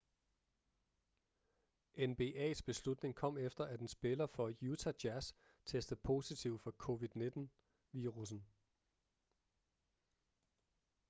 nbas 2.09 2.61
beslutning 2.61 3.15
kom 3.15 3.37
efter 3.37 3.65
at 3.65 3.79
en 3.81 3.87
spiller 3.87 4.27
for 4.27 4.53
utah 4.61 4.93
jazz 5.03 5.33
testede 5.65 5.99
positiv 6.03 6.59
for 6.59 6.71
covid-19 6.71 7.47
virussen 7.91 8.45